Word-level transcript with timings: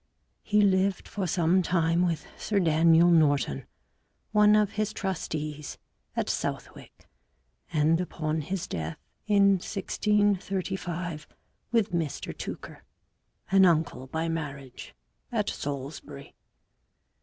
He 0.41 0.61
lived 0.63 1.07
for 1.07 1.27
some 1.27 1.61
time 1.61 2.03
with 2.07 2.25
Sir 2.35 2.59
Daniel 2.59 3.11
Norton, 3.11 3.67
one 4.31 4.55
of 4.55 4.71
his 4.71 4.93
trustees, 4.93 5.77
at 6.15 6.27
Southwick, 6.27 7.05
and 7.71 8.01
upon 8.01 8.41
his 8.41 8.65
death 8.67 8.97
in 9.27 9.59
1635 9.59 11.27
with 11.71 11.91
Mr 11.91 12.35
Tooker, 12.35 12.83
an 13.51 13.63
uncle 13.63 14.07
by 14.07 14.27
marriage, 14.27 14.95
at 15.31 15.49
Salisbury. 15.51 16.33